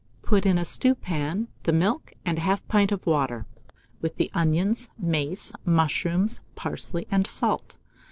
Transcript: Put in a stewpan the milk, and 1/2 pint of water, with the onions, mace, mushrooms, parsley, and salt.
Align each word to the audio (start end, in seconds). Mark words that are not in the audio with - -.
Put 0.23 0.47
in 0.47 0.57
a 0.57 0.65
stewpan 0.65 1.47
the 1.61 1.71
milk, 1.71 2.13
and 2.25 2.39
1/2 2.39 2.67
pint 2.67 2.91
of 2.91 3.05
water, 3.05 3.45
with 4.01 4.15
the 4.15 4.31
onions, 4.33 4.89
mace, 4.97 5.53
mushrooms, 5.63 6.41
parsley, 6.55 7.05
and 7.11 7.27
salt. 7.27 7.77